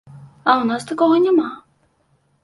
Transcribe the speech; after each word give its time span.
А 0.11 0.51
ў 0.53 0.63
нас 0.69 0.87
такога 0.91 1.19
няма. 1.25 1.49